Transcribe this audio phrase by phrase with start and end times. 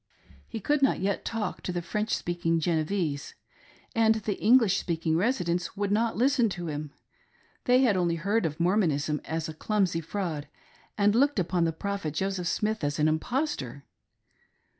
[0.47, 3.35] He could not yet talk to the French speaking Genevese;
[3.93, 6.91] and the English speak ing residents would not listen to him;
[7.65, 10.47] they had only heard of Mormonism as a clumsy fraud,
[10.97, 13.83] and looked upon the prophet Joseph Smith as an impostor.